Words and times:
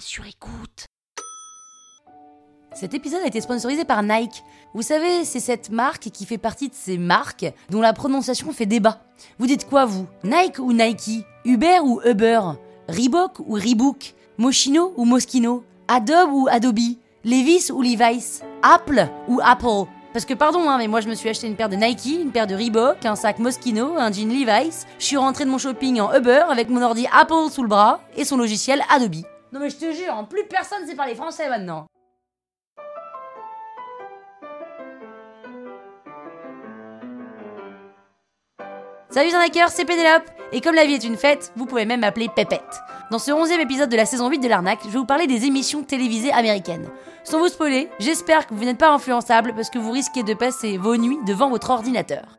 sur 0.00 0.26
écoute. 0.26 0.86
Cet 2.74 2.94
épisode 2.94 3.22
a 3.22 3.26
été 3.26 3.40
sponsorisé 3.40 3.84
par 3.84 4.02
Nike. 4.02 4.42
Vous 4.74 4.82
savez, 4.82 5.24
c'est 5.24 5.40
cette 5.40 5.70
marque 5.70 6.10
qui 6.10 6.26
fait 6.26 6.38
partie 6.38 6.68
de 6.68 6.74
ces 6.74 6.98
marques 6.98 7.46
dont 7.70 7.80
la 7.80 7.92
prononciation 7.92 8.52
fait 8.52 8.66
débat. 8.66 9.00
Vous 9.38 9.46
dites 9.46 9.68
quoi, 9.68 9.84
vous? 9.84 10.06
Nike 10.24 10.58
ou 10.58 10.72
Nike? 10.72 11.24
Uber 11.44 11.78
ou 11.82 12.00
Uber? 12.04 12.40
Reebok 12.88 13.40
ou 13.40 13.54
Reebok? 13.54 14.14
Moschino 14.36 14.92
ou 14.96 15.04
Moschino? 15.04 15.64
Adobe 15.88 16.32
ou 16.32 16.48
Adobe? 16.50 16.96
Levis 17.24 17.70
ou 17.72 17.82
Levi's? 17.82 18.42
Apple 18.62 19.08
ou 19.26 19.40
Apple? 19.42 19.88
Parce 20.12 20.24
que 20.24 20.34
pardon, 20.34 20.68
hein, 20.68 20.78
mais 20.78 20.88
moi 20.88 21.00
je 21.00 21.08
me 21.08 21.14
suis 21.14 21.28
acheté 21.28 21.46
une 21.46 21.56
paire 21.56 21.68
de 21.68 21.76
Nike, 21.76 22.06
une 22.06 22.30
paire 22.30 22.46
de 22.46 22.54
Reebok, 22.54 23.04
un 23.04 23.16
sac 23.16 23.38
Moschino, 23.38 23.96
un 23.96 24.12
jean 24.12 24.28
Levi's. 24.28 24.86
Je 24.98 25.04
suis 25.04 25.16
rentré 25.16 25.44
de 25.44 25.50
mon 25.50 25.58
shopping 25.58 26.00
en 26.00 26.14
Uber 26.14 26.44
avec 26.50 26.68
mon 26.68 26.82
ordi 26.82 27.06
Apple 27.12 27.50
sous 27.50 27.62
le 27.62 27.68
bras 27.68 28.00
et 28.16 28.24
son 28.24 28.36
logiciel 28.36 28.82
Adobe. 28.90 29.24
Non 29.52 29.60
mais 29.60 29.70
je 29.70 29.76
te 29.76 29.92
jure, 29.92 30.26
plus 30.28 30.44
personne 30.46 30.86
sait 30.86 30.94
parler 30.94 31.14
français 31.14 31.48
maintenant. 31.48 31.86
Salut 39.10 39.32
arnaqueurs, 39.32 39.70
c'est 39.70 39.86
Pénélope 39.86 40.30
Et 40.52 40.60
comme 40.60 40.74
la 40.74 40.84
vie 40.84 40.92
est 40.92 41.04
une 41.04 41.16
fête, 41.16 41.50
vous 41.56 41.64
pouvez 41.64 41.86
même 41.86 42.00
m'appeler 42.00 42.28
Pépette. 42.28 42.82
Dans 43.10 43.18
ce 43.18 43.32
11 43.32 43.50
épisode 43.52 43.88
de 43.88 43.96
la 43.96 44.04
saison 44.04 44.28
8 44.28 44.38
de 44.38 44.48
l'arnaque, 44.48 44.80
je 44.84 44.90
vais 44.90 44.98
vous 44.98 45.06
parler 45.06 45.26
des 45.26 45.46
émissions 45.46 45.82
télévisées 45.82 46.30
américaines. 46.30 46.90
Sans 47.24 47.38
vous 47.38 47.48
spoiler, 47.48 47.88
j'espère 47.98 48.46
que 48.46 48.52
vous 48.52 48.64
n'êtes 48.64 48.78
pas 48.78 48.90
influençable 48.90 49.54
parce 49.54 49.70
que 49.70 49.78
vous 49.78 49.90
risquez 49.90 50.24
de 50.24 50.34
passer 50.34 50.76
vos 50.76 50.96
nuits 50.98 51.18
devant 51.26 51.48
votre 51.48 51.70
ordinateur. 51.70 52.38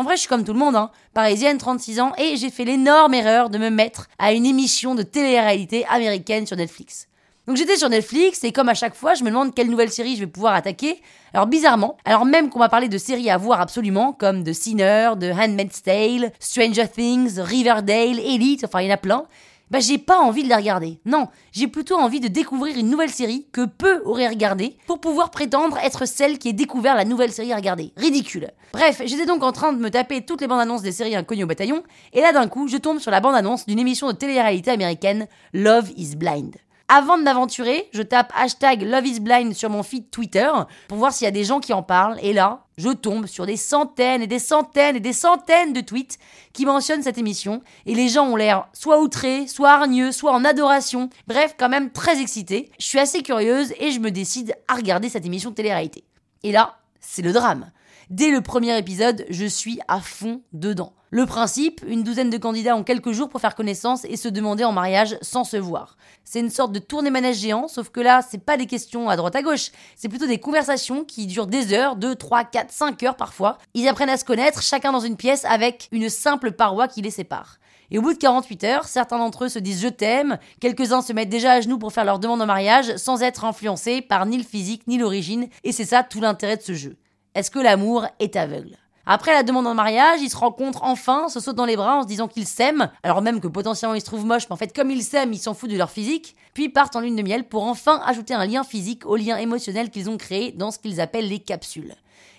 En 0.00 0.02
vrai, 0.02 0.16
je 0.16 0.20
suis 0.20 0.30
comme 0.30 0.44
tout 0.44 0.54
le 0.54 0.58
monde, 0.58 0.76
hein. 0.76 0.90
parisienne, 1.12 1.58
36 1.58 2.00
ans, 2.00 2.12
et 2.16 2.38
j'ai 2.38 2.48
fait 2.48 2.64
l'énorme 2.64 3.12
erreur 3.12 3.50
de 3.50 3.58
me 3.58 3.68
mettre 3.68 4.08
à 4.18 4.32
une 4.32 4.46
émission 4.46 4.94
de 4.94 5.02
télé-réalité 5.02 5.84
américaine 5.90 6.46
sur 6.46 6.56
Netflix. 6.56 7.06
Donc 7.46 7.58
j'étais 7.58 7.76
sur 7.76 7.90
Netflix 7.90 8.42
et 8.44 8.50
comme 8.50 8.70
à 8.70 8.74
chaque 8.74 8.94
fois, 8.94 9.12
je 9.12 9.24
me 9.24 9.28
demande 9.28 9.54
quelle 9.54 9.68
nouvelle 9.68 9.90
série 9.90 10.14
je 10.14 10.20
vais 10.20 10.26
pouvoir 10.26 10.54
attaquer. 10.54 11.02
Alors 11.34 11.46
bizarrement, 11.46 11.98
alors 12.06 12.24
même 12.24 12.48
qu'on 12.48 12.60
m'a 12.60 12.70
parlé 12.70 12.88
de 12.88 12.96
séries 12.96 13.28
à 13.28 13.36
voir 13.36 13.60
absolument, 13.60 14.14
comme 14.14 14.42
The 14.42 14.54
Sinner, 14.54 15.10
The 15.20 15.34
Handmaid's 15.38 15.82
Tale, 15.82 16.32
Stranger 16.38 16.88
Things, 16.88 17.38
Riverdale, 17.38 18.20
Elite, 18.20 18.64
enfin 18.64 18.80
il 18.80 18.86
y 18.86 18.90
en 18.90 18.94
a 18.94 18.96
plein, 18.96 19.26
bah 19.70 19.78
j'ai 19.80 19.98
pas 19.98 20.18
envie 20.18 20.42
de 20.42 20.48
la 20.48 20.56
regarder. 20.56 21.00
Non, 21.04 21.28
j'ai 21.52 21.68
plutôt 21.68 21.96
envie 21.96 22.20
de 22.20 22.28
découvrir 22.28 22.76
une 22.76 22.90
nouvelle 22.90 23.10
série 23.10 23.46
que 23.52 23.64
peu 23.64 24.02
auraient 24.04 24.28
regardée 24.28 24.76
pour 24.86 25.00
pouvoir 25.00 25.30
prétendre 25.30 25.78
être 25.78 26.06
celle 26.06 26.38
qui 26.38 26.48
ait 26.48 26.52
découvert 26.52 26.96
la 26.96 27.04
nouvelle 27.04 27.32
série 27.32 27.52
à 27.52 27.56
regarder. 27.56 27.92
Ridicule. 27.96 28.50
Bref, 28.72 29.02
j'étais 29.04 29.26
donc 29.26 29.42
en 29.42 29.52
train 29.52 29.72
de 29.72 29.78
me 29.78 29.90
taper 29.90 30.24
toutes 30.24 30.40
les 30.40 30.46
bandes 30.46 30.60
annonces 30.60 30.82
des 30.82 30.92
séries 30.92 31.16
inconnues 31.16 31.44
au 31.44 31.48
bataillon, 31.48 31.82
et 32.12 32.20
là 32.20 32.32
d'un 32.32 32.48
coup, 32.48 32.68
je 32.68 32.76
tombe 32.76 32.98
sur 32.98 33.10
la 33.10 33.20
bande 33.20 33.34
annonce 33.34 33.66
d'une 33.66 33.78
émission 33.78 34.08
de 34.08 34.16
télé-réalité 34.16 34.70
américaine, 34.70 35.26
Love 35.52 35.90
is 35.96 36.16
Blind. 36.16 36.56
Avant 36.92 37.18
de 37.18 37.22
m'aventurer, 37.22 37.88
je 37.92 38.02
tape 38.02 38.32
hashtag 38.34 38.82
Love 38.82 39.06
is 39.06 39.20
Blind 39.20 39.54
sur 39.54 39.70
mon 39.70 39.84
feed 39.84 40.10
Twitter 40.10 40.50
pour 40.88 40.98
voir 40.98 41.12
s'il 41.12 41.24
y 41.24 41.28
a 41.28 41.30
des 41.30 41.44
gens 41.44 41.60
qui 41.60 41.72
en 41.72 41.84
parlent. 41.84 42.18
Et 42.20 42.32
là, 42.32 42.64
je 42.78 42.88
tombe 42.88 43.26
sur 43.26 43.46
des 43.46 43.56
centaines 43.56 44.22
et 44.22 44.26
des 44.26 44.40
centaines 44.40 44.96
et 44.96 45.00
des 45.00 45.12
centaines 45.12 45.72
de 45.72 45.82
tweets 45.82 46.18
qui 46.52 46.66
mentionnent 46.66 47.04
cette 47.04 47.16
émission. 47.16 47.62
Et 47.86 47.94
les 47.94 48.08
gens 48.08 48.26
ont 48.26 48.34
l'air 48.34 48.66
soit 48.72 49.00
outrés, 49.00 49.46
soit 49.46 49.70
hargneux, 49.70 50.10
soit 50.10 50.32
en 50.32 50.44
adoration. 50.44 51.10
Bref, 51.28 51.54
quand 51.56 51.68
même 51.68 51.92
très 51.92 52.20
excités. 52.20 52.72
Je 52.80 52.86
suis 52.86 52.98
assez 52.98 53.22
curieuse 53.22 53.72
et 53.78 53.92
je 53.92 54.00
me 54.00 54.10
décide 54.10 54.56
à 54.66 54.74
regarder 54.74 55.08
cette 55.08 55.24
émission 55.24 55.50
de 55.50 55.54
télé-réalité. 55.54 56.02
Et 56.42 56.50
là, 56.50 56.78
c'est 56.98 57.22
le 57.22 57.32
drame. 57.32 57.70
Dès 58.10 58.32
le 58.32 58.40
premier 58.40 58.76
épisode, 58.76 59.24
je 59.30 59.46
suis 59.46 59.78
à 59.86 60.00
fond 60.00 60.42
dedans. 60.52 60.94
Le 61.10 61.26
principe, 61.26 61.80
une 61.86 62.02
douzaine 62.02 62.28
de 62.28 62.38
candidats 62.38 62.74
ont 62.74 62.82
quelques 62.82 63.12
jours 63.12 63.28
pour 63.28 63.40
faire 63.40 63.54
connaissance 63.54 64.04
et 64.04 64.16
se 64.16 64.26
demander 64.26 64.64
en 64.64 64.72
mariage 64.72 65.16
sans 65.22 65.44
se 65.44 65.56
voir. 65.56 65.96
C'est 66.24 66.40
une 66.40 66.50
sorte 66.50 66.72
de 66.72 66.80
tournée 66.80 67.10
manège 67.10 67.36
géant, 67.36 67.68
sauf 67.68 67.90
que 67.90 68.00
là, 68.00 68.20
c'est 68.28 68.44
pas 68.44 68.56
des 68.56 68.66
questions 68.66 69.08
à 69.08 69.14
droite 69.14 69.36
à 69.36 69.42
gauche, 69.42 69.70
c'est 69.94 70.08
plutôt 70.08 70.26
des 70.26 70.40
conversations 70.40 71.04
qui 71.04 71.28
durent 71.28 71.46
des 71.46 71.72
heures, 71.72 71.94
2, 71.94 72.16
3, 72.16 72.42
4, 72.42 72.72
5 72.72 73.00
heures 73.04 73.16
parfois. 73.16 73.58
Ils 73.74 73.86
apprennent 73.86 74.10
à 74.10 74.16
se 74.16 74.24
connaître, 74.24 74.60
chacun 74.60 74.90
dans 74.90 74.98
une 74.98 75.16
pièce 75.16 75.44
avec 75.44 75.88
une 75.92 76.08
simple 76.08 76.50
paroi 76.50 76.88
qui 76.88 77.02
les 77.02 77.12
sépare. 77.12 77.58
Et 77.92 77.98
au 77.98 78.02
bout 78.02 78.14
de 78.14 78.18
48 78.18 78.64
heures, 78.64 78.84
certains 78.86 79.18
d'entre 79.18 79.44
eux 79.44 79.48
se 79.48 79.60
disent 79.60 79.82
je 79.82 79.88
t'aime, 79.88 80.38
quelques-uns 80.60 81.02
se 81.02 81.12
mettent 81.12 81.28
déjà 81.28 81.52
à 81.52 81.60
genoux 81.60 81.78
pour 81.78 81.92
faire 81.92 82.04
leur 82.04 82.18
demande 82.18 82.42
en 82.42 82.46
mariage 82.46 82.96
sans 82.96 83.22
être 83.22 83.44
influencés 83.44 84.02
par 84.02 84.26
ni 84.26 84.36
le 84.36 84.42
physique 84.42 84.88
ni 84.88 84.98
l'origine, 84.98 85.46
et 85.62 85.70
c'est 85.70 85.84
ça 85.84 86.02
tout 86.02 86.20
l'intérêt 86.20 86.56
de 86.56 86.62
ce 86.62 86.74
jeu. 86.74 86.96
Est-ce 87.36 87.50
que 87.52 87.60
l'amour 87.60 88.06
est 88.18 88.34
aveugle? 88.34 88.76
Après 89.06 89.32
la 89.32 89.44
demande 89.44 89.68
en 89.68 89.74
mariage, 89.74 90.20
ils 90.20 90.30
se 90.30 90.36
rencontrent 90.36 90.82
enfin, 90.82 91.28
se 91.28 91.38
sautent 91.38 91.56
dans 91.56 91.64
les 91.64 91.76
bras 91.76 91.98
en 91.98 92.02
se 92.02 92.08
disant 92.08 92.26
qu'ils 92.26 92.46
s'aiment, 92.46 92.90
alors 93.04 93.22
même 93.22 93.40
que 93.40 93.46
potentiellement 93.46 93.94
ils 93.94 94.00
se 94.00 94.06
trouvent 94.06 94.26
moches, 94.26 94.48
mais 94.48 94.54
en 94.54 94.56
fait 94.56 94.74
comme 94.74 94.90
ils 94.90 95.04
s'aiment, 95.04 95.32
ils 95.32 95.38
s'en 95.38 95.54
foutent 95.54 95.70
de 95.70 95.76
leur 95.76 95.90
physique, 95.90 96.34
puis 96.54 96.68
partent 96.68 96.96
en 96.96 97.00
lune 97.00 97.14
de 97.14 97.22
miel 97.22 97.44
pour 97.44 97.62
enfin 97.64 98.02
ajouter 98.04 98.34
un 98.34 98.46
lien 98.46 98.64
physique 98.64 99.06
au 99.06 99.14
lien 99.14 99.36
émotionnel 99.36 99.90
qu'ils 99.90 100.10
ont 100.10 100.16
créé 100.16 100.52
dans 100.52 100.72
ce 100.72 100.80
qu'ils 100.80 101.00
appellent 101.00 101.28
les 101.28 101.38
capsules. 101.38 101.94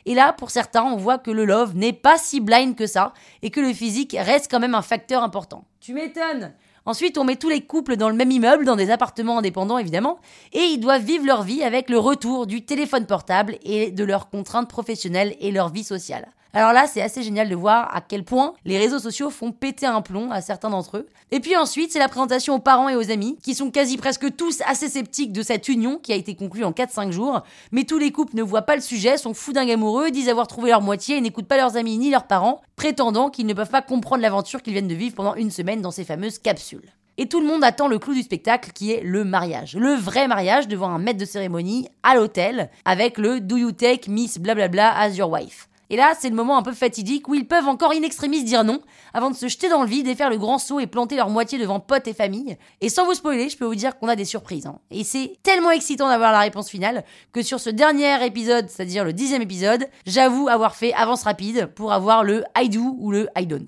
Et 0.05 0.13
là, 0.13 0.33
pour 0.33 0.51
certains, 0.51 0.83
on 0.83 0.97
voit 0.97 1.19
que 1.19 1.31
le 1.31 1.45
love 1.45 1.75
n'est 1.75 1.93
pas 1.93 2.17
si 2.17 2.41
blind 2.41 2.75
que 2.75 2.87
ça, 2.87 3.13
et 3.41 3.49
que 3.49 3.61
le 3.61 3.73
physique 3.73 4.15
reste 4.19 4.51
quand 4.51 4.59
même 4.59 4.75
un 4.75 4.81
facteur 4.81 5.23
important. 5.23 5.63
Tu 5.79 5.93
m'étonnes 5.93 6.53
Ensuite, 6.85 7.17
on 7.17 7.23
met 7.23 7.35
tous 7.35 7.49
les 7.49 7.61
couples 7.61 7.95
dans 7.95 8.09
le 8.09 8.15
même 8.15 8.31
immeuble, 8.31 8.65
dans 8.65 8.75
des 8.75 8.89
appartements 8.89 9.37
indépendants 9.37 9.77
évidemment, 9.77 10.19
et 10.51 10.61
ils 10.61 10.79
doivent 10.79 11.03
vivre 11.03 11.25
leur 11.25 11.43
vie 11.43 11.63
avec 11.63 11.89
le 11.89 11.99
retour 11.99 12.47
du 12.47 12.65
téléphone 12.65 13.05
portable 13.05 13.57
et 13.63 13.91
de 13.91 14.03
leurs 14.03 14.29
contraintes 14.29 14.69
professionnelles 14.69 15.35
et 15.39 15.51
leur 15.51 15.69
vie 15.69 15.83
sociale. 15.83 16.31
Alors 16.53 16.73
là, 16.73 16.85
c'est 16.85 17.01
assez 17.01 17.23
génial 17.23 17.47
de 17.47 17.55
voir 17.55 17.95
à 17.95 18.01
quel 18.01 18.25
point 18.25 18.53
les 18.65 18.77
réseaux 18.77 18.99
sociaux 18.99 19.29
font 19.29 19.53
péter 19.53 19.85
un 19.85 20.01
plomb 20.01 20.31
à 20.31 20.41
certains 20.41 20.69
d'entre 20.69 20.97
eux. 20.97 21.07
Et 21.31 21.39
puis 21.39 21.55
ensuite, 21.55 21.93
c'est 21.93 21.99
la 21.99 22.09
présentation 22.09 22.55
aux 22.55 22.59
parents 22.59 22.89
et 22.89 22.95
aux 22.95 23.09
amis, 23.09 23.37
qui 23.41 23.55
sont 23.55 23.71
quasi 23.71 23.95
presque 23.95 24.35
tous 24.35 24.61
assez 24.65 24.89
sceptiques 24.89 25.31
de 25.31 25.43
cette 25.43 25.69
union 25.69 25.97
qui 25.97 26.11
a 26.11 26.17
été 26.17 26.35
conclue 26.35 26.65
en 26.65 26.71
4-5 26.71 27.11
jours. 27.11 27.41
Mais 27.71 27.85
tous 27.85 27.97
les 27.97 28.11
couples 28.11 28.35
ne 28.35 28.43
voient 28.43 28.63
pas 28.63 28.75
le 28.75 28.81
sujet, 28.81 29.17
sont 29.17 29.33
fous 29.33 29.53
d'un 29.53 29.67
amoureux, 29.69 30.11
disent 30.11 30.27
avoir 30.27 30.47
trouvé 30.47 30.71
leur 30.71 30.81
moitié 30.81 31.17
et 31.17 31.21
n'écoutent 31.21 31.47
pas 31.47 31.57
leurs 31.57 31.77
amis 31.77 31.97
ni 31.97 32.11
leurs 32.11 32.27
parents, 32.27 32.61
prétendant 32.75 33.29
qu'ils 33.29 33.45
ne 33.45 33.53
peuvent 33.53 33.69
pas 33.69 33.81
comprendre 33.81 34.21
l'aventure 34.21 34.61
qu'ils 34.61 34.73
viennent 34.73 34.87
de 34.89 34.95
vivre 34.95 35.15
pendant 35.15 35.35
une 35.35 35.51
semaine 35.51 35.81
dans 35.81 35.91
ces 35.91 36.03
fameuses 36.03 36.37
capsules. 36.37 36.91
Et 37.17 37.27
tout 37.27 37.39
le 37.39 37.47
monde 37.47 37.63
attend 37.63 37.87
le 37.87 37.99
clou 37.99 38.13
du 38.13 38.23
spectacle 38.23 38.71
qui 38.73 38.91
est 38.91 39.01
le 39.03 39.23
mariage. 39.23 39.75
Le 39.75 39.93
vrai 39.93 40.27
mariage 40.27 40.67
devant 40.67 40.89
un 40.89 40.97
maître 40.97 41.19
de 41.19 41.25
cérémonie 41.25 41.87
à 42.03 42.15
l'hôtel 42.15 42.69
avec 42.83 43.17
le 43.17 43.39
Do 43.39 43.57
you 43.57 43.71
take 43.71 44.09
Miss 44.09 44.37
blablabla 44.37 44.97
as 44.97 45.11
your 45.11 45.29
wife? 45.29 45.69
Et 45.91 45.97
là, 45.97 46.13
c'est 46.17 46.29
le 46.29 46.35
moment 46.35 46.57
un 46.57 46.63
peu 46.63 46.71
fatidique 46.71 47.27
où 47.27 47.35
ils 47.35 47.45
peuvent 47.45 47.67
encore 47.67 47.91
in 47.91 48.01
extremis 48.01 48.45
dire 48.45 48.63
non, 48.63 48.79
avant 49.13 49.29
de 49.29 49.35
se 49.35 49.49
jeter 49.49 49.67
dans 49.67 49.83
le 49.83 49.89
vide 49.89 50.07
et 50.07 50.15
faire 50.15 50.29
le 50.29 50.37
grand 50.37 50.57
saut 50.57 50.79
et 50.79 50.87
planter 50.87 51.17
leur 51.17 51.29
moitié 51.29 51.59
devant 51.59 51.81
potes 51.81 52.07
et 52.07 52.13
famille. 52.13 52.57
Et 52.79 52.87
sans 52.87 53.03
vous 53.03 53.13
spoiler, 53.13 53.49
je 53.49 53.57
peux 53.57 53.65
vous 53.65 53.75
dire 53.75 53.99
qu'on 53.99 54.07
a 54.07 54.15
des 54.15 54.23
surprises. 54.23 54.67
Hein. 54.67 54.79
Et 54.89 55.03
c'est 55.03 55.33
tellement 55.43 55.69
excitant 55.69 56.07
d'avoir 56.07 56.31
la 56.31 56.39
réponse 56.39 56.69
finale 56.69 57.03
que 57.33 57.41
sur 57.41 57.59
ce 57.59 57.69
dernier 57.69 58.25
épisode, 58.25 58.69
c'est-à-dire 58.69 59.03
le 59.03 59.11
dixième 59.11 59.41
épisode, 59.41 59.85
j'avoue 60.05 60.47
avoir 60.47 60.75
fait 60.77 60.93
avance 60.93 61.23
rapide 61.23 61.65
pour 61.75 61.91
avoir 61.91 62.23
le 62.23 62.45
I 62.57 62.69
do 62.69 62.95
ou 62.97 63.11
le 63.11 63.27
I 63.37 63.45
don't. 63.45 63.67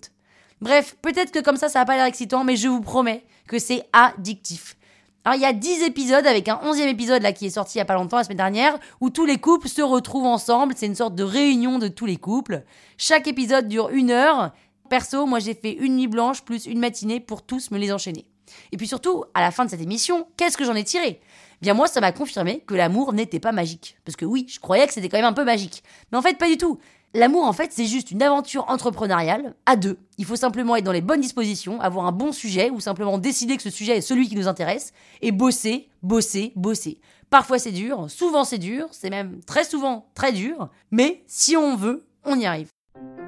Bref, 0.62 0.96
peut-être 1.02 1.34
que 1.34 1.40
comme 1.40 1.58
ça, 1.58 1.68
ça 1.68 1.80
n'a 1.80 1.86
pas 1.86 1.98
l'air 1.98 2.06
excitant, 2.06 2.46
mais 2.46 2.56
je 2.56 2.70
vous 2.70 2.80
promets 2.80 3.26
que 3.50 3.60
c'est 3.60 3.84
addictif. 3.92 4.78
Alors 5.26 5.38
il 5.38 5.42
y 5.42 5.46
a 5.46 5.54
10 5.54 5.84
épisodes 5.84 6.28
avec 6.28 6.50
un 6.50 6.56
11e 6.56 6.88
épisode 6.88 7.22
là 7.22 7.32
qui 7.32 7.46
est 7.46 7.52
sorti 7.52 7.78
il 7.78 7.80
y 7.80 7.82
a 7.82 7.86
pas 7.86 7.94
longtemps 7.94 8.18
la 8.18 8.26
semaine 8.26 8.38
dernière 8.38 8.78
où 9.00 9.10
tous 9.10 9.26
les 9.26 9.38
couples 9.38 9.70
se 9.70 9.82
retrouvent 9.82 10.26
ensemble, 10.26 10.74
c'est 10.76 10.86
une 10.86 10.96
sorte 10.96 11.16
de 11.16 11.24
réunion 11.24 11.80
de 11.80 11.88
tous 11.88 12.06
les 12.06 12.18
couples. 12.18 12.64
Chaque 12.98 13.28
épisode 13.28 13.68
dure 13.68 13.90
une 13.90 14.12
heure. 14.12 14.52
Perso, 14.90 15.26
moi 15.26 15.40
j'ai 15.40 15.54
fait 15.54 15.72
une 15.72 15.96
nuit 15.96 16.08
blanche 16.08 16.42
plus 16.44 16.66
une 16.66 16.80
matinée 16.80 17.22
pour 17.22 17.42
tous 17.42 17.72
me 17.72 17.78
les 17.78 17.94
enchaîner. 17.94 18.26
Et 18.72 18.78
puis 18.78 18.88
surtout, 18.88 19.24
à 19.34 19.42
la 19.42 19.52
fin 19.52 19.66
de 19.66 19.70
cette 19.70 19.82
émission, 19.82 20.28
qu'est-ce 20.38 20.58
que 20.58 20.66
j'en 20.66 20.76
ai 20.76 20.84
tiré? 20.84 21.22
Bien 21.62 21.74
moi, 21.74 21.88
ça 21.88 22.02
m'a 22.02 22.12
confirmé 22.12 22.60
que 22.68 22.76
l'amour 22.76 23.14
n'était 23.14 23.40
pas 23.40 23.52
magique. 23.52 23.98
Parce 24.04 24.16
que 24.16 24.26
oui, 24.26 24.46
je 24.50 24.60
croyais 24.60 24.86
que 24.86 24.94
c'était 24.94 25.08
quand 25.10 25.18
même 25.18 25.26
un 25.26 25.34
peu 25.34 25.46
magique. 25.46 25.84
Mais 26.12 26.18
en 26.18 26.22
fait, 26.22 26.38
pas 26.38 26.50
du 26.50 26.58
tout. 26.58 26.78
L'amour, 27.16 27.46
en 27.46 27.54
fait, 27.54 27.72
c'est 27.72 27.86
juste 27.86 28.10
une 28.10 28.24
aventure 28.24 28.66
entrepreneuriale 28.70 29.54
à 29.68 29.76
deux. 29.76 30.00
Il 30.18 30.26
faut 30.26 30.36
simplement 30.36 30.76
être 30.76 30.84
dans 30.84 30.92
les 30.92 31.02
bonnes 31.02 31.22
dispositions, 31.22 31.80
avoir 31.80 32.08
un 32.08 32.12
bon 32.12 32.32
sujet 32.32 32.72
ou 32.72 32.80
simplement 32.80 33.20
décider 33.20 33.56
que 33.56 33.62
ce 33.62 33.70
sujet 33.70 33.98
est 33.98 34.02
celui 34.02 34.28
qui 34.28 34.36
nous 34.36 34.48
intéresse 34.48 34.94
et 35.22 35.32
bosser, 35.32 35.90
bosser, 36.02 36.54
bosser. 36.56 37.00
Parfois 37.30 37.60
c'est 37.60 37.72
dur, 37.72 38.10
souvent 38.10 38.44
c'est 38.44 38.58
dur, 38.58 38.88
c'est 38.92 39.12
même 39.12 39.42
très 39.46 39.64
souvent 39.64 40.08
très 40.16 40.32
dur, 40.32 40.70
mais 40.90 41.24
si 41.28 41.56
on 41.56 41.76
veut, 41.76 42.08
on 42.26 42.40
y 42.40 42.48
arrive. 42.48 42.70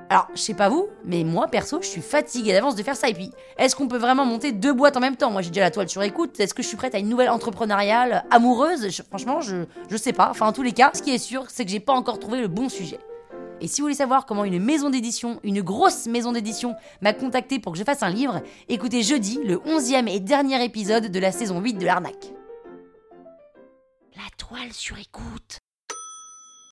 Alors, 0.10 0.28
je 0.34 0.42
sais 0.42 0.54
pas 0.56 0.70
vous, 0.70 0.88
mais 1.04 1.24
moi 1.24 1.48
perso, 1.48 1.80
je 1.82 1.88
suis 1.88 2.02
fatiguée 2.02 2.54
d'avance 2.54 2.76
de 2.76 2.82
faire 2.82 2.96
ça. 2.96 3.08
Et 3.10 3.14
puis, 3.14 3.30
est-ce 3.58 3.76
qu'on 3.76 3.88
peut 3.88 3.98
vraiment 3.98 4.26
monter 4.26 4.52
deux 4.52 4.74
boîtes 4.74 4.98
en 4.98 5.00
même 5.00 5.16
temps? 5.16 5.30
Moi, 5.30 5.44
j'ai 5.44 5.50
déjà 5.50 5.62
la 5.62 5.72
toile 5.72 5.90
sur 5.90 6.02
écoute. 6.02 6.40
Est-ce 6.40 6.54
que 6.54 6.62
je 6.64 6.68
suis 6.68 6.78
prête 6.78 6.94
à 6.96 7.00
une 7.00 7.10
nouvelle 7.10 7.30
entrepreneuriale 7.30 8.24
amoureuse? 8.30 8.88
Franchement, 9.10 9.42
je, 9.42 9.66
je 9.90 9.98
sais 9.98 10.14
pas. 10.14 10.30
Enfin, 10.30 10.48
en 10.48 10.54
tous 10.54 10.62
les 10.62 10.74
cas, 10.74 10.92
ce 10.94 11.02
qui 11.02 11.14
est 11.14 11.20
sûr, 11.20 11.46
c'est 11.50 11.66
que 11.66 11.72
j'ai 11.72 11.80
pas 11.80 11.94
encore 11.94 12.20
trouvé 12.20 12.40
le 12.40 12.48
bon 12.48 12.70
sujet. 12.70 13.00
Et 13.62 13.68
si 13.68 13.82
vous 13.82 13.86
voulez 13.86 13.96
savoir 13.96 14.26
comment 14.26 14.44
une 14.44 14.64
maison 14.64 14.90
d'édition, 14.90 15.40
une 15.44 15.62
grosse 15.62 16.08
maison 16.08 16.32
d'édition, 16.32 16.76
m'a 17.02 17.14
contacté 17.14 17.60
pour 17.60 17.72
que 17.72 17.80
je 17.80 17.84
fasse 17.84 18.04
un 18.04 18.10
livre, 18.10 18.42
écoutez 18.68 19.02
jeudi 19.02 19.40
le 19.44 19.58
11e 19.58 20.08
et 20.10 20.20
dernier 20.20 20.64
épisode 20.64 21.10
de 21.10 21.20
la 21.20 21.32
saison 21.32 21.62
8 21.62 21.74
de 21.74 21.86
l'arnaque. 21.86 22.34
La 24.16 24.30
toile 24.38 24.74
sur 24.74 24.98
écoute. 24.98 25.65